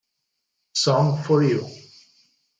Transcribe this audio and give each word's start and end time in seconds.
Song 0.73 1.21
for 1.21 1.43
you 1.43 1.61